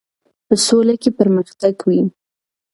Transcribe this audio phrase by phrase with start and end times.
[0.47, 2.01] په سوله کې پرمختګ وي.